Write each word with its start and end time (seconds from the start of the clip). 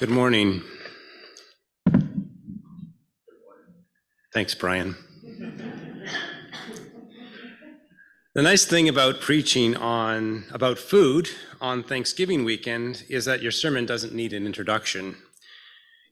Good 0.00 0.08
morning. 0.08 0.62
Thanks, 4.32 4.54
Brian. 4.54 4.96
The 8.34 8.40
nice 8.40 8.64
thing 8.64 8.88
about 8.88 9.20
preaching 9.20 9.76
on 9.76 10.44
about 10.52 10.78
food 10.78 11.28
on 11.60 11.82
Thanksgiving 11.82 12.44
weekend 12.44 13.04
is 13.10 13.26
that 13.26 13.42
your 13.42 13.52
sermon 13.52 13.84
doesn't 13.84 14.14
need 14.14 14.32
an 14.32 14.46
introduction. 14.46 15.16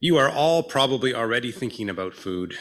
You 0.00 0.18
are 0.18 0.28
all 0.28 0.62
probably 0.62 1.14
already 1.14 1.50
thinking 1.50 1.88
about 1.88 2.12
food. 2.12 2.58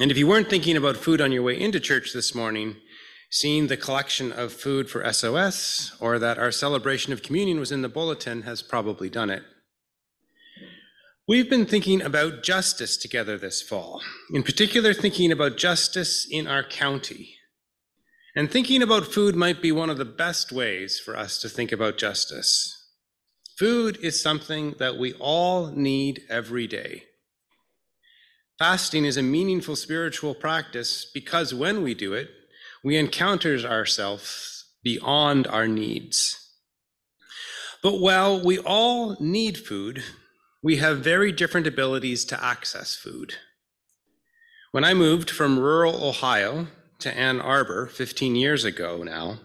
And 0.00 0.10
if 0.10 0.16
you 0.16 0.26
weren't 0.26 0.48
thinking 0.48 0.78
about 0.78 0.96
food 0.96 1.20
on 1.20 1.32
your 1.32 1.42
way 1.42 1.60
into 1.60 1.80
church 1.80 2.14
this 2.14 2.34
morning, 2.34 2.76
seeing 3.30 3.66
the 3.66 3.76
collection 3.76 4.32
of 4.32 4.54
food 4.54 4.88
for 4.88 5.04
SOS 5.12 5.94
or 6.00 6.18
that 6.18 6.38
our 6.38 6.50
celebration 6.50 7.12
of 7.12 7.22
communion 7.22 7.60
was 7.60 7.70
in 7.70 7.82
the 7.82 7.90
bulletin 7.90 8.44
has 8.44 8.62
probably 8.62 9.10
done 9.10 9.28
it. 9.28 9.42
We've 11.26 11.48
been 11.48 11.64
thinking 11.64 12.02
about 12.02 12.42
justice 12.42 12.98
together 12.98 13.38
this 13.38 13.62
fall, 13.62 14.02
in 14.30 14.42
particular, 14.42 14.92
thinking 14.92 15.32
about 15.32 15.56
justice 15.56 16.26
in 16.30 16.46
our 16.46 16.62
county. 16.62 17.36
And 18.36 18.50
thinking 18.50 18.82
about 18.82 19.06
food 19.06 19.34
might 19.34 19.62
be 19.62 19.72
one 19.72 19.88
of 19.88 19.96
the 19.96 20.04
best 20.04 20.52
ways 20.52 21.00
for 21.02 21.16
us 21.16 21.40
to 21.40 21.48
think 21.48 21.72
about 21.72 21.96
justice. 21.96 22.90
Food 23.56 23.96
is 24.02 24.20
something 24.20 24.74
that 24.78 24.98
we 24.98 25.14
all 25.14 25.68
need 25.68 26.20
every 26.28 26.66
day. 26.66 27.04
Fasting 28.58 29.06
is 29.06 29.16
a 29.16 29.22
meaningful 29.22 29.76
spiritual 29.76 30.34
practice 30.34 31.10
because 31.14 31.54
when 31.54 31.82
we 31.82 31.94
do 31.94 32.12
it, 32.12 32.28
we 32.84 32.98
encounter 32.98 33.58
ourselves 33.60 34.66
beyond 34.82 35.46
our 35.46 35.68
needs. 35.68 36.38
But 37.82 37.98
while 37.98 38.44
we 38.44 38.58
all 38.58 39.16
need 39.20 39.56
food, 39.56 40.04
we 40.64 40.76
have 40.76 41.00
very 41.00 41.30
different 41.30 41.66
abilities 41.66 42.24
to 42.24 42.42
access 42.42 42.96
food. 42.96 43.34
When 44.72 44.82
I 44.82 44.94
moved 44.94 45.28
from 45.28 45.58
rural 45.58 46.08
Ohio 46.08 46.68
to 47.00 47.14
Ann 47.14 47.38
Arbor 47.38 47.86
15 47.86 48.34
years 48.34 48.64
ago 48.64 49.02
now, 49.02 49.40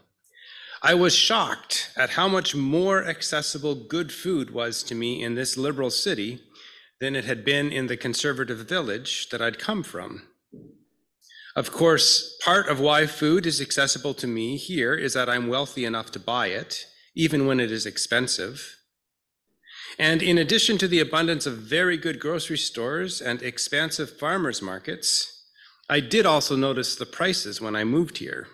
I 0.82 0.94
was 0.94 1.14
shocked 1.14 1.92
at 1.98 2.12
how 2.12 2.30
much 2.30 2.56
more 2.56 3.04
accessible 3.04 3.76
good 3.76 4.14
food 4.14 4.52
was 4.52 4.82
to 4.84 4.96
me 4.96 5.22
in 5.22 5.36
this 5.36 5.58
liberal 5.58 5.90
city 5.90 6.40
than 7.02 7.18
it 7.18 7.26
had 7.26 7.44
been 7.44 7.70
in 7.70 7.88
the 7.88 7.98
conservative 7.98 8.60
village 8.60 9.28
that 9.28 9.42
I'd 9.42 9.60
come 9.60 9.84
from. 9.84 10.22
Of 11.54 11.70
course, 11.70 12.38
part 12.46 12.70
of 12.70 12.80
why 12.80 13.08
food 13.08 13.46
is 13.46 13.60
accessible 13.60 14.14
to 14.14 14.28
me 14.28 14.56
here 14.56 14.94
is 14.94 15.16
that 15.16 15.28
I'm 15.28 15.50
wealthy 15.50 15.84
enough 15.84 16.12
to 16.12 16.20
buy 16.20 16.48
it, 16.48 16.86
even 17.14 17.46
when 17.46 17.60
it 17.60 17.74
is 17.74 17.86
expensive. 17.86 18.79
And 20.00 20.24
in 20.24 20.38
addition 20.38 20.78
to 20.78 20.88
the 20.88 21.02
abundance 21.02 21.46
of 21.46 21.58
very 21.58 21.98
good 21.98 22.22
grocery 22.22 22.58
stores 22.58 23.20
and 23.22 23.44
expansive 23.44 24.18
farmers 24.18 24.62
markets, 24.62 25.44
I 25.90 26.00
did 26.00 26.26
also 26.26 26.56
notice 26.56 26.96
the 26.96 27.06
prices 27.06 27.60
when 27.60 27.76
I 27.76 27.84
moved 27.84 28.20
here. 28.20 28.48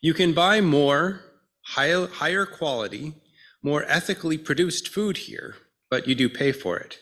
You 0.00 0.14
can 0.14 0.32
buy 0.32 0.60
more, 0.60 1.20
high, 1.62 2.06
higher 2.06 2.46
quality, 2.46 3.14
more 3.62 3.84
ethically 3.84 4.38
produced 4.38 4.88
food 4.88 5.18
here, 5.18 5.54
but 5.88 6.08
you 6.08 6.16
do 6.16 6.28
pay 6.28 6.50
for 6.50 6.76
it. 6.78 6.98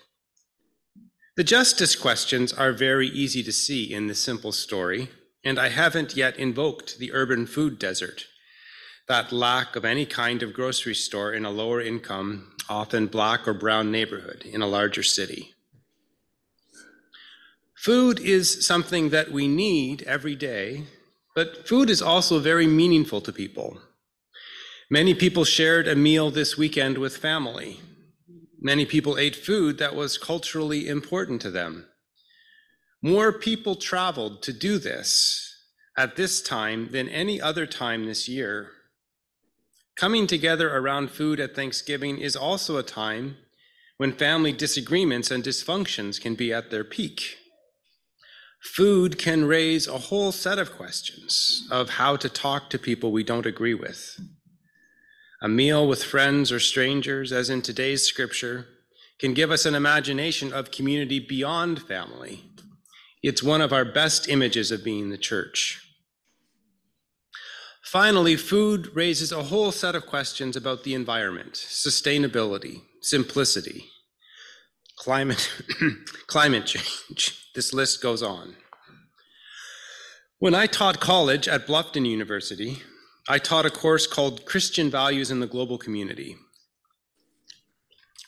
The 1.37 1.45
justice 1.45 1.97
questions 1.97 2.53
are 2.53 2.73
very 2.73 3.09
easy 3.09 3.43
to 3.43 3.53
see 3.53 3.93
in 3.93 4.09
this 4.09 4.21
simple 4.21 4.53
story, 4.53 5.11
and 5.45 5.59
I 5.59 5.69
haven't 5.69 6.17
yet 6.17 6.39
invoked 6.39 6.99
the 6.99 7.13
urban 7.13 7.47
food 7.47 7.79
desert, 7.79 8.27
that 9.09 9.33
lack 9.33 9.77
of 9.77 9.85
any 9.85 10.05
kind 10.05 10.43
of 10.43 10.53
grocery 10.53 10.95
store 10.95 11.33
in 11.33 11.45
a 11.45 11.51
lower 11.51 11.81
income 11.81 12.53
often 12.69 13.07
black 13.07 13.47
or 13.47 13.55
brown 13.55 13.93
neighborhood 13.93 14.43
in 14.45 14.63
a 14.63 14.67
larger 14.67 15.03
city. 15.03 15.55
Food 17.77 18.19
is 18.19 18.67
something 18.67 19.11
that 19.11 19.31
we 19.31 19.47
need 19.47 20.03
every 20.03 20.35
day, 20.35 20.85
but 21.35 21.69
food 21.69 21.89
is 21.89 22.03
also 22.03 22.41
very 22.41 22.67
meaningful 22.67 23.21
to 23.21 23.33
people. 23.33 23.79
Many 24.91 25.15
people 25.15 25.45
shared 25.45 25.87
a 25.87 25.95
meal 25.95 26.31
this 26.31 26.57
weekend 26.57 26.99
with 26.99 27.17
family. 27.17 27.81
Many 28.61 28.87
people 28.87 29.19
ate 29.19 29.37
food 29.37 29.79
that 29.79 29.95
was 29.95 30.19
culturally 30.19 30.89
important 30.89 31.41
to 31.43 31.51
them. 31.51 31.87
More 33.03 33.33
people 33.33 33.77
traveled 33.77 34.43
to 34.43 34.53
do 34.53 34.79
this 34.79 35.55
at 35.97 36.17
this 36.17 36.41
time 36.41 36.89
than 36.91 37.09
any 37.09 37.41
other 37.41 37.67
time 37.67 38.07
this 38.07 38.29
year. 38.29 38.71
Coming 39.97 40.27
together 40.27 40.77
around 40.77 41.11
food 41.11 41.41
at 41.41 41.57
Thanksgiving 41.57 42.19
is 42.19 42.37
also 42.37 42.77
a 42.77 42.83
time 42.83 43.39
when 43.97 44.13
family 44.13 44.53
disagreements 44.53 45.31
and 45.31 45.43
dysfunctions 45.43 46.21
can 46.21 46.35
be 46.35 46.53
at 46.53 46.71
their 46.71 46.85
peak. 46.85 47.39
Food 48.63 49.19
can 49.19 49.47
raise 49.47 49.89
a 49.89 49.99
whole 49.99 50.33
set 50.33 50.59
of 50.59 50.77
questions 50.77 51.67
of 51.71 51.91
how 51.91 52.17
to 52.17 52.29
talk 52.29 52.69
to 52.69 52.79
people 52.79 53.11
we 53.11 53.25
don't 53.25 53.47
agree 53.47 53.73
with. 53.73 54.21
A 55.41 55.49
meal 55.49 55.89
with 55.89 56.05
friends 56.05 56.53
or 56.53 56.61
strangers, 56.61 57.33
as 57.33 57.49
in 57.49 57.63
today's 57.63 58.03
scripture, 58.03 58.67
can 59.19 59.33
give 59.33 59.51
us 59.51 59.65
an 59.65 59.75
imagination 59.75 60.53
of 60.53 60.71
community 60.71 61.21
beyond 61.21 61.81
family. 61.83 62.45
It's 63.23 63.43
one 63.43 63.63
of 63.63 63.73
our 63.73 63.85
best 63.85 64.29
images 64.29 64.71
of 64.71 64.85
being 64.85 65.09
the 65.09 65.17
church. 65.17 65.86
Finally, 67.97 68.37
food 68.37 68.95
raises 68.95 69.33
a 69.33 69.45
whole 69.45 69.73
set 69.73 69.95
of 69.95 70.05
questions 70.05 70.55
about 70.55 70.85
the 70.85 70.93
environment, 70.93 71.55
sustainability, 71.55 72.83
simplicity, 73.01 73.87
climate, 74.97 75.51
climate 76.27 76.67
change. 76.67 77.49
This 77.55 77.73
list 77.73 78.03
goes 78.03 78.23
on. 78.23 78.55
When 80.39 80.55
I 80.55 80.67
taught 80.67 81.01
college 81.01 81.49
at 81.49 81.67
Bluffton 81.67 82.07
University, 82.07 82.83
I 83.31 83.39
taught 83.39 83.65
a 83.65 83.71
course 83.71 84.07
called 84.07 84.45
Christian 84.45 84.91
Values 84.91 85.31
in 85.31 85.41
the 85.41 85.47
Global 85.47 85.79
Community. 85.79 86.37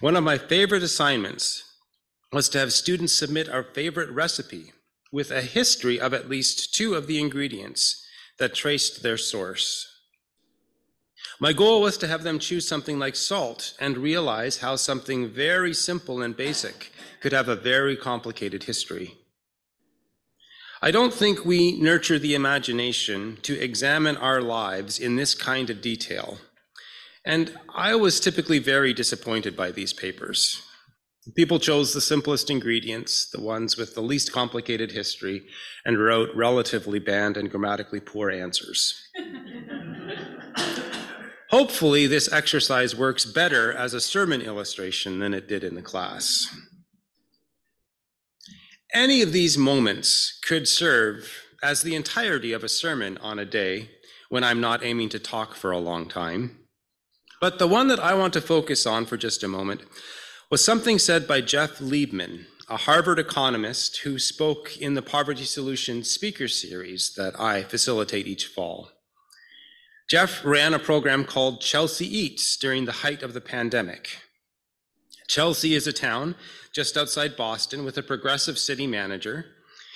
One 0.00 0.17
of 0.17 0.25
my 0.25 0.39
favorite 0.39 0.83
assignments 0.83 1.62
was 2.33 2.49
to 2.49 2.59
have 2.59 2.73
students 2.73 3.12
submit 3.12 3.50
our 3.50 3.65
favorite 3.65 4.09
recipe 4.12 4.73
with 5.12 5.31
a 5.31 5.43
history 5.43 6.00
of 6.00 6.15
at 6.15 6.31
least 6.31 6.75
two 6.75 6.95
of 6.95 7.06
the 7.06 7.21
ingredients 7.21 8.06
that 8.38 8.54
traced 8.54 9.03
their 9.03 9.16
source. 9.16 9.87
My 11.41 11.53
goal 11.53 11.82
was 11.82 11.97
to 11.99 12.09
have 12.09 12.25
them 12.25 12.38
choose 12.38 12.66
something 12.66 12.99
like 12.99 13.15
salt 13.15 13.75
and 13.78 13.97
realize 13.97 14.59
how 14.59 14.76
something 14.76 15.28
very 15.28 15.72
simple 15.72 16.22
and 16.22 16.37
basic 16.37 16.93
could 17.21 17.32
have 17.32 17.49
a 17.49 17.56
very 17.56 17.97
complicated 17.97 18.65
history. 18.65 19.15
I 20.81 20.91
don't 20.91 21.15
think 21.15 21.44
we 21.44 21.81
nurture 21.81 22.19
the 22.19 22.34
imagination 22.34 23.38
to 23.43 23.59
examine 23.60 24.16
our 24.16 24.41
lives 24.41 24.99
in 24.99 25.16
this 25.16 25.34
kind 25.34 25.70
of 25.70 25.81
detail. 25.81 26.38
And 27.25 27.53
I 27.75 27.97
was 27.97 28.20
typically 28.20 28.60
very 28.60 28.94
disappointed 28.94 29.56
by 29.56 29.72
these 29.72 29.93
papers. 29.93 30.62
People 31.37 31.59
chose 31.59 31.93
the 31.93 32.00
simplest 32.00 32.50
ingredients, 32.50 33.28
the 33.31 33.41
ones 33.41 33.77
with 33.77 33.94
the 33.94 34.00
least 34.00 34.33
complicated 34.33 34.93
history, 34.93 35.47
and 35.84 35.99
wrote 35.99 36.31
relatively 36.34 36.99
banned 36.99 37.37
and 37.37 37.50
grammatically 37.50 38.00
poor 38.00 38.31
answers. 38.31 38.94
Hopefully, 41.50 42.06
this 42.06 42.31
exercise 42.31 42.94
works 42.94 43.25
better 43.25 43.72
as 43.72 43.94
a 43.94 44.00
sermon 44.00 44.43
illustration 44.43 45.19
than 45.19 45.33
it 45.33 45.49
did 45.49 45.65
in 45.65 45.75
the 45.75 45.83
class. 45.83 46.55
Any 48.94 49.22
of 49.22 49.33
these 49.33 49.59
moments 49.59 50.38
could 50.47 50.69
serve 50.69 51.44
as 51.62 51.83
the 51.83 51.94
entirety 51.94 52.53
of 52.53 52.62
a 52.65 52.69
sermon 52.69 53.19
on 53.19 53.38
a 53.38 53.44
day 53.44 53.91
when 54.28 54.44
I'm 54.44 54.61
not 54.61 54.84
aiming 54.84 55.09
to 55.11 55.19
talk 55.19 55.55
for 55.55 55.71
a 55.71 55.78
long 55.78 56.09
time. 56.09 56.59
But 57.41 57.59
the 57.59 57.69
one 57.69 57.88
that 57.88 58.00
I 58.00 58.15
want 58.15 58.33
to 58.34 58.41
focus 58.41 58.87
on 58.87 59.06
for 59.06 59.17
just 59.17 59.43
a 59.43 59.49
moment 59.49 59.83
was 60.50 60.65
something 60.65 60.99
said 60.99 61.29
by 61.29 61.43
Jeff 61.43 61.79
Liebman, 61.79 62.47
a 62.71 62.79
Harvard 62.79 63.19
economist 63.19 63.99
who 63.99 64.19
spoke 64.19 64.79
in 64.79 64.95
the 64.95 65.03
Poverty 65.03 65.45
Solutions 65.45 66.11
speaker 66.11 66.49
series 66.49 67.12
that 67.17 67.39
I 67.39 67.62
facilitate 67.65 68.27
each 68.27 68.47
fall. 68.47 68.91
Jeff 70.09 70.43
ran 70.43 70.73
a 70.73 70.79
program 70.79 71.27
called 71.27 71.61
Chelsea 71.61 72.06
Eats 72.06 72.56
during 72.56 72.87
the 72.87 72.93
height 72.93 73.23
of 73.23 73.35
the 73.35 73.43
pandemic. 73.43 74.21
Chelsea 75.27 75.75
is 75.75 75.87
a 75.87 75.93
town 75.93 76.35
just 76.75 76.97
outside 76.97 77.37
Boston 77.37 77.85
with 77.85 77.99
a 77.99 78.03
progressive 78.03 78.59
city 78.59 78.87
manager. 78.87 79.44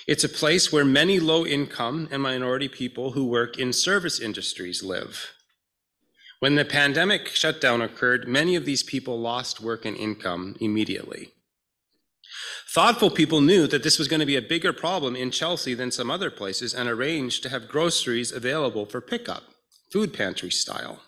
It's 0.07 0.23
a 0.23 0.29
place 0.29 0.71
where 0.71 0.85
many 0.85 1.19
low 1.19 1.47
income 1.47 2.09
and 2.11 2.21
minority 2.21 2.67
people 2.67 3.13
who 3.13 3.25
work 3.25 3.57
in 3.57 3.73
service 3.73 4.19
industries 4.19 4.83
live. 4.83 5.32
When 6.43 6.55
the 6.55 6.65
pandemic 6.65 7.29
shutdown 7.29 7.81
occurred, 7.81 8.27
many 8.27 8.57
of 8.57 8.65
these 8.65 8.83
people 8.83 9.17
lost 9.17 9.61
work 9.61 9.85
and 9.85 9.95
income 9.95 10.57
immediately. 10.59 11.29
Thoughtful 12.69 13.11
people 13.11 13.39
knew 13.39 13.65
that 13.67 13.81
this 13.81 13.97
was 13.97 14.09
going 14.09 14.19
to 14.19 14.25
be 14.25 14.35
a 14.35 14.41
bigger 14.41 14.73
problem 14.73 15.15
in 15.15 15.31
Chelsea 15.31 15.73
than 15.73 15.89
some 15.89 16.11
other 16.11 16.29
places 16.29 16.73
and 16.73 16.89
arranged 16.89 17.43
to 17.43 17.49
have 17.49 17.69
groceries 17.69 18.33
available 18.33 18.85
for 18.85 18.99
pickup, 18.99 19.43
food 19.89 20.11
pantry 20.11 20.51
style. 20.51 21.03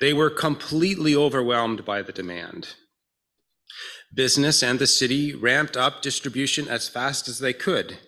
They 0.00 0.14
were 0.14 0.30
completely 0.30 1.14
overwhelmed 1.14 1.84
by 1.84 2.00
the 2.00 2.10
demand. 2.10 2.76
Business 4.14 4.62
and 4.62 4.78
the 4.78 4.86
city 4.86 5.34
ramped 5.34 5.76
up 5.76 6.00
distribution 6.00 6.66
as 6.66 6.88
fast 6.88 7.28
as 7.28 7.40
they 7.40 7.52
could. 7.52 7.98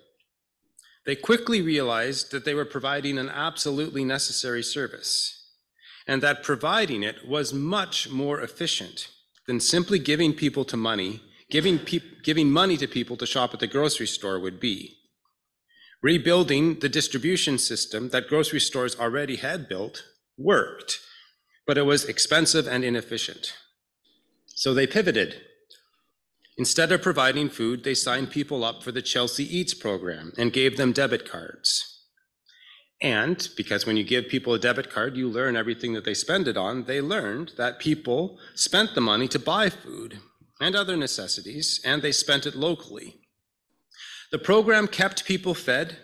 They 1.05 1.15
quickly 1.15 1.61
realized 1.61 2.31
that 2.31 2.47
they 2.47 2.55
were 2.55 2.65
providing 2.65 3.19
an 3.19 3.29
absolutely 3.29 4.03
necessary 4.03 4.63
service 4.63 5.43
and 6.07 6.23
that 6.23 6.43
providing 6.43 7.03
it 7.03 7.27
was 7.27 7.53
much 7.53 8.09
more 8.11 8.41
efficient 8.41 9.09
than 9.47 9.61
simply 9.61 9.99
giving 9.99 10.33
people 10.33 10.65
to 10.65 10.77
money, 10.77 11.21
giving, 11.51 11.79
peop- 11.79 12.23
giving 12.23 12.51
money 12.51 12.77
to 12.77 12.87
people 12.87 13.17
to 13.17 13.27
shop 13.27 13.53
at 13.55 13.61
the 13.61 13.67
grocery 13.67 14.07
store 14.07 14.39
would 14.39 14.61
be. 14.61 14.97
Rebuilding 16.03 16.81
the 16.81 16.89
distribution 16.89 17.59
system 17.59 18.11
that 18.11 18.29
grocery 18.29 18.61
stores 18.61 18.97
already 18.99 19.37
had 19.37 19.69
built 19.69 20.05
worked, 20.37 21.01
but 21.67 21.79
it 21.79 21.83
was 21.83 22.05
expensive 22.05 22.67
and 22.67 22.85
inefficient. 22.85 23.55
So 24.47 24.73
they 24.73 24.87
pivoted. 24.87 25.41
Instead 26.59 26.93
of 26.93 27.03
providing 27.03 27.49
food, 27.49 27.85
they 27.85 27.95
signed 27.95 28.31
people 28.31 28.65
up 28.65 28.83
for 28.83 28.93
the 28.93 29.03
Chelsea 29.03 29.45
Eats 29.45 29.75
program 29.75 30.33
and 30.39 30.53
gave 30.53 30.77
them 30.77 30.93
debit 30.93 31.29
cards. 31.29 31.96
And 33.03 33.49
because 33.57 33.85
when 33.85 33.97
you 33.97 34.05
give 34.05 34.29
people 34.29 34.55
a 34.55 34.59
debit 34.59 34.91
card, 34.91 35.17
you 35.17 35.29
learn 35.29 35.57
everything 35.57 35.93
that 35.93 36.05
they 36.05 36.15
spend 36.15 36.49
it 36.49 36.57
on, 36.57 36.85
they 36.85 37.01
learned 37.01 37.53
that 37.59 37.79
people 37.79 38.39
spent 38.55 38.95
the 38.95 39.03
money 39.03 39.29
to 39.29 39.39
buy 39.39 39.69
food 39.69 40.19
and 40.61 40.75
other 40.75 40.97
necessities, 40.97 41.81
and 41.85 42.01
they 42.01 42.13
spent 42.13 42.47
it 42.47 42.55
locally. 42.55 43.21
The 44.33 44.39
program 44.39 44.89
kept 44.89 45.27
people 45.27 45.55
fed, 45.55 45.99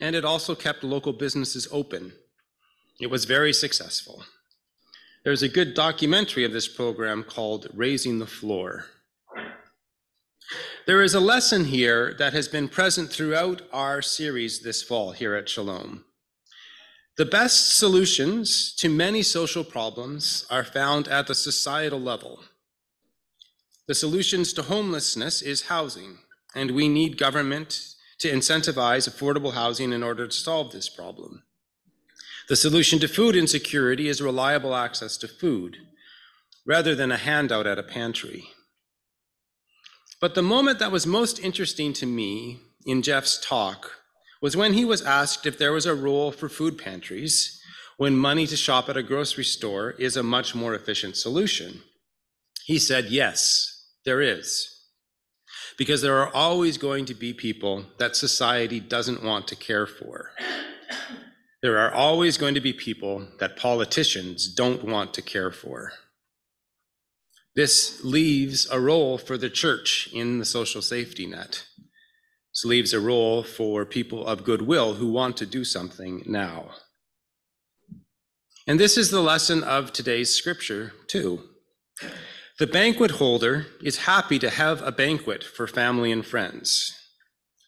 and 0.00 0.16
it 0.16 0.24
also 0.24 0.54
kept 0.54 0.82
local 0.82 1.12
businesses 1.12 1.68
open. 1.70 2.14
It 3.00 3.10
was 3.10 3.26
very 3.26 3.52
successful. 3.52 4.24
There's 5.24 5.42
a 5.42 5.48
good 5.48 5.74
documentary 5.74 6.44
of 6.44 6.52
this 6.52 6.68
program 6.68 7.22
called 7.22 7.68
Raising 7.74 8.18
the 8.18 8.26
Floor. 8.26 8.86
There 10.86 11.02
is 11.02 11.14
a 11.14 11.20
lesson 11.20 11.66
here 11.66 12.14
that 12.18 12.32
has 12.32 12.48
been 12.48 12.68
present 12.68 13.10
throughout 13.10 13.60
our 13.70 14.00
series 14.00 14.62
this 14.62 14.82
fall 14.82 15.12
here 15.12 15.34
at 15.34 15.48
Shalom. 15.48 16.04
The 17.20 17.26
best 17.26 17.76
solutions 17.76 18.72
to 18.76 18.88
many 18.88 19.22
social 19.22 19.62
problems 19.62 20.46
are 20.48 20.64
found 20.64 21.06
at 21.06 21.26
the 21.26 21.34
societal 21.34 22.00
level. 22.00 22.40
The 23.86 23.94
solutions 23.94 24.54
to 24.54 24.62
homelessness 24.62 25.42
is 25.42 25.68
housing, 25.68 26.20
and 26.54 26.70
we 26.70 26.88
need 26.88 27.18
government 27.18 27.78
to 28.20 28.32
incentivize 28.32 29.06
affordable 29.06 29.52
housing 29.52 29.92
in 29.92 30.02
order 30.02 30.28
to 30.28 30.34
solve 30.34 30.72
this 30.72 30.88
problem. 30.88 31.42
The 32.48 32.56
solution 32.56 32.98
to 33.00 33.06
food 33.06 33.36
insecurity 33.36 34.08
is 34.08 34.22
reliable 34.22 34.74
access 34.74 35.18
to 35.18 35.28
food, 35.28 35.76
rather 36.66 36.94
than 36.94 37.12
a 37.12 37.18
handout 37.18 37.66
at 37.66 37.78
a 37.78 37.82
pantry. 37.82 38.44
But 40.22 40.34
the 40.34 40.40
moment 40.40 40.78
that 40.78 40.90
was 40.90 41.06
most 41.06 41.38
interesting 41.38 41.92
to 41.92 42.06
me 42.06 42.60
in 42.86 43.02
Jeff's 43.02 43.36
talk 43.36 43.99
was 44.40 44.56
when 44.56 44.72
he 44.72 44.84
was 44.84 45.02
asked 45.02 45.46
if 45.46 45.58
there 45.58 45.72
was 45.72 45.86
a 45.86 45.94
role 45.94 46.32
for 46.32 46.48
food 46.48 46.78
pantries 46.78 47.60
when 47.96 48.16
money 48.16 48.46
to 48.46 48.56
shop 48.56 48.88
at 48.88 48.96
a 48.96 49.02
grocery 49.02 49.44
store 49.44 49.90
is 49.92 50.16
a 50.16 50.22
much 50.22 50.54
more 50.54 50.74
efficient 50.74 51.16
solution. 51.16 51.82
He 52.64 52.78
said, 52.78 53.06
yes, 53.06 53.88
there 54.04 54.22
is. 54.22 54.68
Because 55.76 56.00
there 56.00 56.18
are 56.18 56.34
always 56.34 56.78
going 56.78 57.04
to 57.06 57.14
be 57.14 57.34
people 57.34 57.84
that 57.98 58.16
society 58.16 58.80
doesn't 58.80 59.22
want 59.22 59.48
to 59.48 59.56
care 59.56 59.86
for. 59.86 60.30
There 61.62 61.78
are 61.78 61.92
always 61.92 62.38
going 62.38 62.54
to 62.54 62.60
be 62.60 62.72
people 62.72 63.28
that 63.38 63.56
politicians 63.56 64.50
don't 64.52 64.82
want 64.82 65.12
to 65.14 65.22
care 65.22 65.50
for. 65.50 65.92
This 67.54 68.02
leaves 68.02 68.66
a 68.70 68.80
role 68.80 69.18
for 69.18 69.36
the 69.36 69.50
church 69.50 70.08
in 70.14 70.38
the 70.38 70.44
social 70.46 70.80
safety 70.80 71.26
net. 71.26 71.66
This 72.60 72.66
leaves 72.66 72.92
a 72.92 73.00
role 73.00 73.42
for 73.42 73.86
people 73.86 74.26
of 74.26 74.44
goodwill 74.44 74.94
who 74.94 75.10
want 75.10 75.38
to 75.38 75.46
do 75.46 75.64
something 75.64 76.22
now. 76.26 76.72
And 78.66 78.78
this 78.78 78.98
is 78.98 79.10
the 79.10 79.22
lesson 79.22 79.64
of 79.64 79.94
today's 79.94 80.34
scripture, 80.34 80.92
too. 81.06 81.40
The 82.58 82.66
banquet 82.66 83.12
holder 83.12 83.68
is 83.82 84.04
happy 84.04 84.38
to 84.40 84.50
have 84.50 84.82
a 84.82 84.92
banquet 84.92 85.42
for 85.42 85.66
family 85.66 86.12
and 86.12 86.26
friends. 86.26 86.92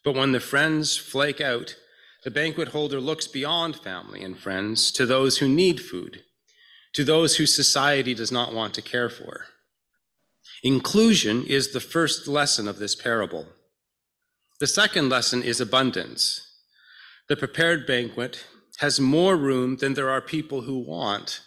But 0.05 0.15
when 0.15 0.33
the 0.33 0.41
friends 0.41 0.99
flake 0.99 1.41
out, 1.41 1.75
the 2.25 2.31
banquet 2.31 2.69
holder 2.69 3.01
looks 3.01 3.27
beyond 3.27 3.77
family 3.77 4.23
and 4.23 4.39
friends 4.39 4.93
to 4.93 5.07
those 5.07 5.39
who 5.39 5.49
need 5.49 5.81
food, 5.81 6.23
to 6.93 7.03
those 7.03 7.37
whose 7.37 7.57
society 7.57 8.13
does 8.13 8.31
not 8.31 8.53
want 8.53 8.75
to 8.75 8.83
care 8.83 9.09
for. 9.09 9.47
Inclusion 10.63 11.47
is 11.47 11.73
the 11.73 11.81
first 11.81 12.29
lesson 12.29 12.69
of 12.69 12.79
this 12.79 12.95
parable. 12.95 13.47
The 14.63 14.69
second 14.69 15.09
lesson 15.09 15.43
is 15.43 15.61
abundance. 15.61 16.41
The 17.29 17.35
prepared 17.35 17.85
banquet 17.85 18.47
has 18.79 19.01
more 19.01 19.37
room 19.37 19.79
than 19.79 19.95
there 19.95 20.09
are 20.09 20.21
people 20.21 20.61
who 20.61 20.79
want 20.79 21.41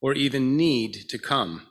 or 0.00 0.14
even 0.14 0.56
need 0.56 1.10
to 1.10 1.18
come. 1.18 1.66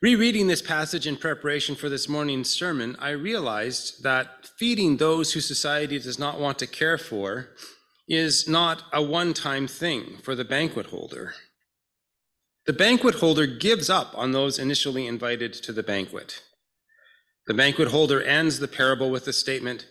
Rereading 0.00 0.46
this 0.46 0.62
passage 0.62 1.06
in 1.06 1.18
preparation 1.18 1.74
for 1.74 1.90
this 1.90 2.08
morning's 2.08 2.48
sermon, 2.48 2.96
I 2.98 3.10
realized 3.10 4.02
that 4.02 4.48
feeding 4.58 4.96
those 4.96 5.34
who 5.34 5.40
society 5.40 5.98
does 5.98 6.18
not 6.18 6.40
want 6.40 6.58
to 6.60 6.66
care 6.66 6.96
for 6.96 7.50
is 8.08 8.48
not 8.48 8.84
a 8.94 9.02
one 9.02 9.34
time 9.34 9.66
thing 9.66 10.16
for 10.22 10.34
the 10.34 10.42
banquet 10.42 10.86
holder. 10.86 11.34
The 12.64 12.72
banquet 12.72 13.16
holder 13.16 13.46
gives 13.46 13.90
up 13.90 14.16
on 14.16 14.32
those 14.32 14.58
initially 14.58 15.06
invited 15.06 15.52
to 15.52 15.72
the 15.74 15.82
banquet. 15.82 16.40
The 17.46 17.54
banquet 17.54 17.88
holder 17.88 18.22
ends 18.22 18.58
the 18.58 18.68
parable 18.68 19.10
with 19.10 19.26
the 19.26 19.32
statement 19.32 19.86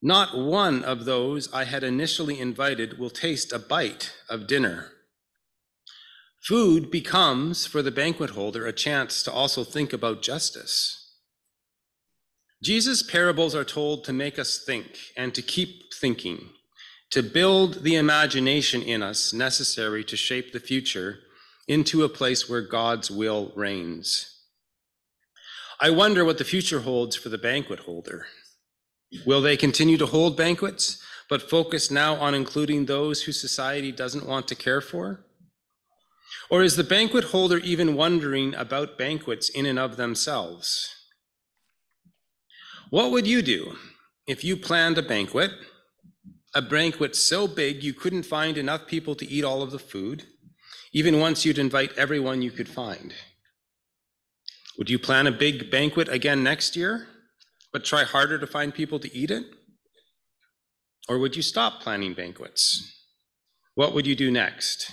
Not 0.00 0.36
one 0.36 0.84
of 0.84 1.04
those 1.04 1.52
I 1.52 1.64
had 1.64 1.82
initially 1.82 2.38
invited 2.38 2.98
will 2.98 3.10
taste 3.10 3.52
a 3.52 3.58
bite 3.58 4.14
of 4.28 4.46
dinner. 4.46 4.92
Food 6.44 6.90
becomes, 6.90 7.66
for 7.66 7.80
the 7.80 7.90
banquet 7.90 8.30
holder, 8.30 8.66
a 8.66 8.72
chance 8.72 9.22
to 9.22 9.32
also 9.32 9.64
think 9.64 9.92
about 9.94 10.22
justice. 10.22 11.00
Jesus' 12.62 13.02
parables 13.02 13.54
are 13.54 13.64
told 13.64 14.04
to 14.04 14.12
make 14.12 14.38
us 14.38 14.58
think 14.58 14.98
and 15.16 15.34
to 15.34 15.42
keep 15.42 15.94
thinking, 15.94 16.50
to 17.10 17.22
build 17.22 17.82
the 17.82 17.96
imagination 17.96 18.82
in 18.82 19.02
us 19.02 19.32
necessary 19.32 20.04
to 20.04 20.16
shape 20.16 20.52
the 20.52 20.60
future 20.60 21.18
into 21.66 22.04
a 22.04 22.08
place 22.08 22.48
where 22.48 22.60
God's 22.60 23.10
will 23.10 23.52
reigns. 23.56 24.33
I 25.80 25.90
wonder 25.90 26.24
what 26.24 26.38
the 26.38 26.44
future 26.44 26.80
holds 26.80 27.16
for 27.16 27.28
the 27.28 27.38
banquet 27.38 27.80
holder. 27.80 28.26
Will 29.26 29.40
they 29.40 29.56
continue 29.56 29.96
to 29.98 30.06
hold 30.06 30.36
banquets, 30.36 31.02
but 31.28 31.50
focus 31.50 31.90
now 31.90 32.14
on 32.16 32.34
including 32.34 32.86
those 32.86 33.22
whose 33.22 33.40
society 33.40 33.92
doesn't 33.92 34.26
want 34.26 34.46
to 34.48 34.54
care 34.54 34.80
for? 34.80 35.24
Or 36.50 36.62
is 36.62 36.76
the 36.76 36.84
banquet 36.84 37.24
holder 37.24 37.58
even 37.58 37.94
wondering 37.96 38.54
about 38.54 38.98
banquets 38.98 39.48
in 39.48 39.66
and 39.66 39.78
of 39.78 39.96
themselves? 39.96 40.94
What 42.90 43.10
would 43.10 43.26
you 43.26 43.42
do 43.42 43.76
if 44.26 44.44
you 44.44 44.56
planned 44.56 44.98
a 44.98 45.02
banquet, 45.02 45.50
a 46.54 46.62
banquet 46.62 47.16
so 47.16 47.48
big 47.48 47.82
you 47.82 47.92
couldn't 47.92 48.24
find 48.24 48.56
enough 48.56 48.86
people 48.86 49.14
to 49.16 49.26
eat 49.26 49.44
all 49.44 49.62
of 49.62 49.70
the 49.70 49.78
food, 49.78 50.24
even 50.92 51.18
once 51.18 51.44
you'd 51.44 51.58
invite 51.58 51.96
everyone 51.96 52.42
you 52.42 52.50
could 52.50 52.68
find? 52.68 53.14
Would 54.78 54.90
you 54.90 54.98
plan 54.98 55.26
a 55.26 55.32
big 55.32 55.70
banquet 55.70 56.08
again 56.08 56.42
next 56.42 56.74
year, 56.74 57.06
but 57.72 57.84
try 57.84 58.04
harder 58.04 58.38
to 58.38 58.46
find 58.46 58.74
people 58.74 58.98
to 58.98 59.16
eat 59.16 59.30
it? 59.30 59.44
Or 61.08 61.18
would 61.18 61.36
you 61.36 61.42
stop 61.42 61.80
planning 61.80 62.14
banquets? 62.14 62.92
What 63.74 63.94
would 63.94 64.06
you 64.06 64.16
do 64.16 64.30
next? 64.30 64.90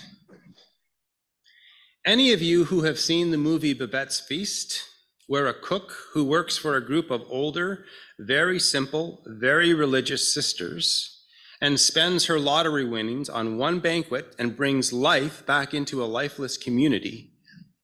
Any 2.04 2.32
of 2.32 2.42
you 2.42 2.64
who 2.64 2.82
have 2.82 2.98
seen 2.98 3.30
the 3.30 3.38
movie 3.38 3.74
Babette's 3.74 4.20
Feast, 4.20 4.82
where 5.26 5.46
a 5.46 5.54
cook 5.54 5.94
who 6.12 6.24
works 6.24 6.56
for 6.56 6.76
a 6.76 6.84
group 6.84 7.10
of 7.10 7.22
older, 7.28 7.84
very 8.18 8.58
simple, 8.60 9.22
very 9.26 9.72
religious 9.72 10.32
sisters 10.32 11.12
and 11.60 11.78
spends 11.78 12.26
her 12.26 12.40
lottery 12.40 12.84
winnings 12.84 13.28
on 13.28 13.56
one 13.56 13.78
banquet 13.78 14.34
and 14.36 14.56
brings 14.56 14.92
life 14.92 15.46
back 15.46 15.72
into 15.72 16.02
a 16.02 16.06
lifeless 16.06 16.56
community 16.56 17.31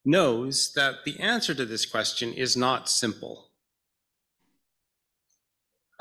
knows 0.09 0.73
that 0.73 1.05
the 1.05 1.21
answer 1.21 1.55
to 1.55 1.67
this 1.67 1.85
question 1.85 2.33
is 2.33 2.57
not 2.57 2.89
simple. 2.89 3.51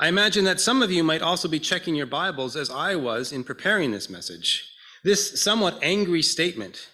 I 0.00 0.08
imagine 0.08 0.44
that 0.44 0.60
some 0.60 0.80
of 0.80 0.90
you 0.90 1.04
might 1.04 1.22
also 1.22 1.46
be 1.46 1.60
checking 1.60 1.94
your 1.94 2.06
Bibles 2.06 2.56
as 2.56 2.70
I 2.70 2.96
was 2.96 3.32
in 3.32 3.44
preparing 3.44 3.90
this 3.90 4.08
message. 4.08 4.72
This 5.04 5.40
somewhat 5.42 5.78
angry 5.82 6.22
statement, 6.22 6.88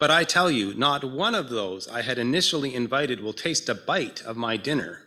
but 0.00 0.10
I 0.10 0.24
tell 0.24 0.50
you, 0.50 0.74
not 0.74 1.04
one 1.04 1.34
of 1.34 1.50
those 1.50 1.86
I 1.86 2.02
had 2.02 2.18
initially 2.18 2.74
invited 2.74 3.20
will 3.20 3.32
taste 3.32 3.68
a 3.68 3.74
bite 3.74 4.20
of 4.22 4.36
my 4.36 4.56
dinner, 4.56 5.02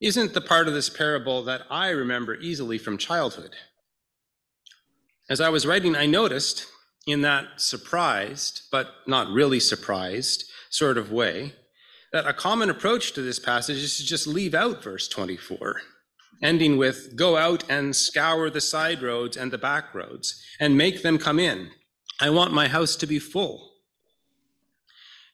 isn't 0.00 0.32
the 0.32 0.40
part 0.40 0.68
of 0.68 0.74
this 0.74 0.90
parable 0.90 1.42
that 1.44 1.62
I 1.70 1.88
remember 1.88 2.36
easily 2.36 2.78
from 2.78 2.98
childhood. 2.98 3.56
As 5.28 5.40
I 5.40 5.48
was 5.48 5.66
writing, 5.66 5.96
I 5.96 6.06
noticed 6.06 6.66
in 7.06 7.22
that 7.22 7.60
surprised, 7.60 8.62
but 8.70 8.88
not 9.06 9.28
really 9.28 9.60
surprised, 9.60 10.44
sort 10.70 10.98
of 10.98 11.12
way, 11.12 11.52
that 12.12 12.26
a 12.26 12.32
common 12.32 12.68
approach 12.68 13.12
to 13.12 13.22
this 13.22 13.38
passage 13.38 13.78
is 13.78 13.96
to 13.96 14.04
just 14.04 14.26
leave 14.26 14.54
out 14.54 14.82
verse 14.82 15.08
24, 15.08 15.80
ending 16.42 16.76
with, 16.76 17.16
Go 17.16 17.36
out 17.36 17.64
and 17.70 17.94
scour 17.94 18.50
the 18.50 18.60
side 18.60 19.02
roads 19.02 19.36
and 19.36 19.52
the 19.52 19.58
back 19.58 19.94
roads, 19.94 20.42
and 20.58 20.76
make 20.76 21.02
them 21.02 21.18
come 21.18 21.38
in. 21.38 21.70
I 22.20 22.30
want 22.30 22.52
my 22.52 22.68
house 22.68 22.96
to 22.96 23.06
be 23.06 23.18
full. 23.18 23.72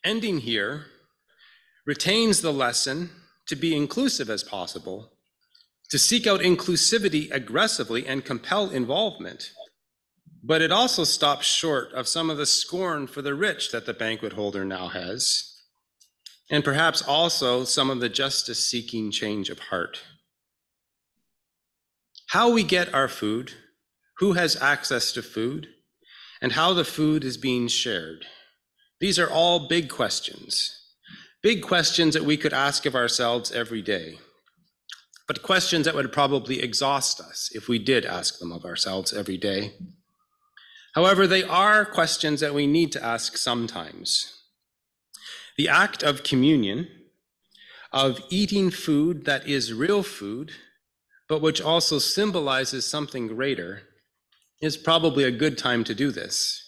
Ending 0.05 0.39
here 0.39 0.87
retains 1.87 2.41
the 2.41 2.53
lesson 2.53 3.11
to 3.47 3.57
be 3.57 3.77
inclusive 3.77 4.29
as 4.29 4.43
possible, 4.43 5.13
to 5.91 5.99
seek 5.99 6.27
out 6.27 6.41
inclusivity 6.41 7.31
aggressively 7.33 8.07
and 8.07 8.25
compel 8.25 8.71
involvement. 8.71 9.53
But 10.43 10.61
it 10.61 10.73
also 10.73 11.05
stops 11.05 11.47
short 11.47 11.93
of 11.93 12.09
some 12.09 12.29
of 12.29 12.37
the 12.37 12.47
scorn 12.47 13.07
for 13.07 13.23
the 13.23 13.35
rich 13.35 13.71
that 13.71 13.87
the 13.87 13.95
banquet 13.95 14.33
holder 14.33 14.65
now 14.65 14.89
has, 14.89 15.61
and 16.51 16.65
perhaps 16.65 17.01
also 17.01 17.65
some 17.65 17.91
of 17.91 18.01
the 18.01 18.09
justice 18.09 18.65
seeking 18.65 19.11
change 19.11 19.51
of 19.51 19.59
heart. 19.59 20.03
How 22.31 22.51
we 22.51 22.65
get 22.65 22.93
our 22.93 23.09
food, 23.09 23.53
who 24.19 24.33
has 24.33 24.61
access 24.61 25.13
to 25.13 25.23
food, 25.23 25.69
and 26.41 26.53
how 26.53 26.73
the 26.73 26.85
food 26.85 27.23
is 27.23 27.37
being 27.37 27.69
shared. 27.69 28.25
These 29.01 29.19
are 29.19 29.31
all 29.31 29.69
big 29.69 29.89
questions. 29.89 30.79
Big 31.43 31.63
questions 31.63 32.15
that 32.15 32.25
we 32.25 32.37
could 32.37 32.53
ask 32.53 32.87
of 32.87 32.95
ourselves 32.95 33.51
every 33.53 33.83
day, 33.83 34.19
but 35.27 35.43
questions 35.43 35.87
that 35.87 35.95
would 35.95 36.13
probably 36.13 36.61
exhaust 36.61 37.21
us 37.21 37.49
if 37.53 37.69
we 37.69 37.79
did 37.79 38.05
ask 38.05 38.39
them 38.39 38.53
of 38.53 38.65
ourselves 38.65 39.13
every 39.13 39.37
day. 39.37 39.73
However, 40.95 41.27
they 41.27 41.43
are 41.43 41.85
questions 41.85 42.41
that 42.41 42.55
we 42.55 42.67
need 42.67 42.93
to 42.93 43.05
ask 43.05 43.37
sometimes. 43.37 44.43
The 45.57 45.69
act 45.69 46.03
of 46.03 46.23
communion, 46.23 46.89
of 47.93 48.21
eating 48.31 48.71
food 48.71 49.25
that 49.25 49.47
is 49.47 49.73
real 49.73 50.03
food, 50.03 50.53
but 51.29 51.41
which 51.41 51.61
also 51.61 51.99
symbolizes 51.99 52.87
something 52.87 53.29
greater, 53.29 53.83
is 54.61 54.77
probably 54.77 55.25
a 55.25 55.31
good 55.31 55.57
time 55.57 55.83
to 55.85 55.95
do 55.95 56.11
this. 56.11 56.63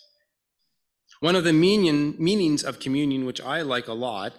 One 1.20 1.36
of 1.36 1.44
the 1.44 1.52
meaning, 1.52 2.16
meanings 2.18 2.62
of 2.64 2.80
communion, 2.80 3.24
which 3.24 3.40
I 3.40 3.62
like 3.62 3.88
a 3.88 3.94
lot, 3.94 4.34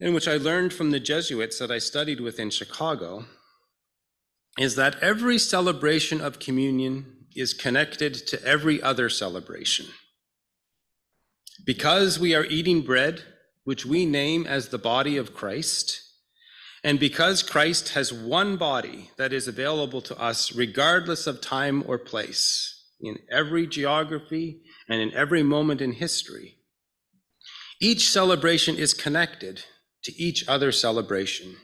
and 0.00 0.14
which 0.14 0.28
I 0.28 0.36
learned 0.36 0.72
from 0.72 0.90
the 0.90 1.00
Jesuits 1.00 1.58
that 1.58 1.70
I 1.70 1.78
studied 1.78 2.20
with 2.20 2.38
in 2.38 2.50
Chicago, 2.50 3.24
is 4.58 4.74
that 4.76 5.02
every 5.02 5.38
celebration 5.38 6.20
of 6.20 6.38
communion 6.38 7.21
is 7.36 7.54
connected 7.54 8.14
to 8.14 8.42
every 8.44 8.82
other 8.82 9.08
celebration. 9.08 9.86
Because 11.64 12.18
we 12.18 12.34
are 12.34 12.44
eating 12.44 12.82
bread, 12.82 13.22
which 13.64 13.86
we 13.86 14.04
name 14.06 14.46
as 14.46 14.68
the 14.68 14.78
body 14.78 15.16
of 15.16 15.34
Christ, 15.34 16.00
and 16.84 16.98
because 16.98 17.42
Christ 17.42 17.90
has 17.90 18.12
one 18.12 18.56
body 18.56 19.10
that 19.16 19.32
is 19.32 19.46
available 19.46 20.00
to 20.02 20.20
us 20.20 20.52
regardless 20.54 21.26
of 21.26 21.40
time 21.40 21.84
or 21.86 21.98
place, 21.98 22.82
in 23.00 23.18
every 23.30 23.66
geography 23.66 24.62
and 24.88 25.00
in 25.00 25.12
every 25.12 25.42
moment 25.42 25.80
in 25.80 25.92
history, 25.92 26.56
each 27.80 28.08
celebration 28.08 28.76
is 28.76 28.94
connected 28.94 29.64
to 30.04 30.16
each 30.16 30.46
other 30.48 30.70
celebration. 30.70 31.56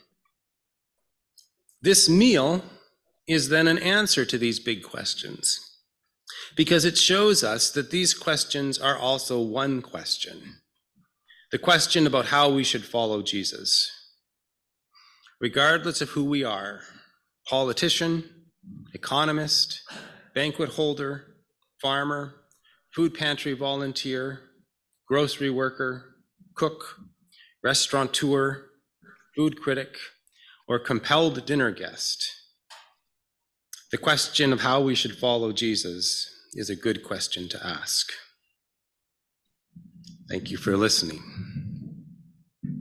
This 1.81 2.09
meal 2.09 2.63
is 3.29 3.49
then 3.49 3.69
an 3.69 3.79
answer 3.79 4.25
to 4.25 4.39
these 4.39 4.59
big 4.59 4.83
questions 4.83 5.61
because 6.57 6.85
it 6.85 6.97
shows 6.97 7.45
us 7.45 7.71
that 7.71 7.91
these 7.91 8.15
questions 8.15 8.79
are 8.79 8.97
also 8.97 9.41
one 9.41 9.83
question 9.83 10.57
the 11.51 11.59
question 11.59 12.07
about 12.07 12.27
how 12.27 12.51
we 12.51 12.63
should 12.63 12.85
follow 12.85 13.23
Jesus. 13.23 13.91
Regardless 15.41 16.03
of 16.03 16.11
who 16.11 16.25
we 16.25 16.45
are 16.45 16.81
politician, 17.49 18.25
economist, 18.93 19.81
banquet 20.35 20.69
holder, 20.69 21.25
farmer, 21.81 22.35
food 22.95 23.15
pantry 23.15 23.55
volunteer, 23.55 24.41
grocery 25.07 25.49
worker, 25.49 26.17
cook, 26.55 26.97
restaurateur, 27.65 28.67
food 29.35 29.59
critic, 29.59 29.97
or 30.69 30.79
compelled 30.79 31.47
dinner 31.47 31.71
guest. 31.71 32.31
The 33.91 33.99
question 33.99 34.53
of 34.53 34.61
how 34.61 34.83
we 34.83 34.95
should 34.95 35.17
follow 35.17 35.53
Jesus 35.53 36.29
is 36.53 36.69
a 36.69 36.77
good 36.77 37.03
question 37.03 37.49
to 37.49 37.67
ask. 37.67 38.11
Thank 40.29 40.51
you 40.51 40.59
for 40.59 40.77
listening. 40.77 41.23